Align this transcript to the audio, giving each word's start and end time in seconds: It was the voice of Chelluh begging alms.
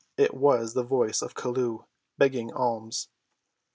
It 0.17 0.33
was 0.33 0.73
the 0.73 0.81
voice 0.81 1.21
of 1.21 1.35
Chelluh 1.35 1.85
begging 2.17 2.51
alms. 2.53 3.09